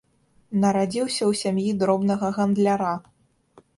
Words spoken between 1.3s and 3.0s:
сям'і дробнага гандляра.